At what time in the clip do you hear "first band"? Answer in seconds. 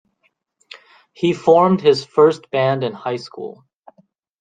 2.03-2.83